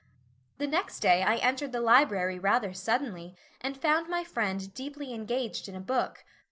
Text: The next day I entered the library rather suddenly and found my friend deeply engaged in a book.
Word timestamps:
The 0.57 0.65
next 0.65 1.01
day 1.01 1.21
I 1.21 1.35
entered 1.35 1.71
the 1.71 1.79
library 1.79 2.39
rather 2.39 2.73
suddenly 2.73 3.35
and 3.61 3.77
found 3.77 4.09
my 4.09 4.23
friend 4.23 4.73
deeply 4.73 5.13
engaged 5.13 5.69
in 5.69 5.75
a 5.75 5.79
book. 5.79 6.25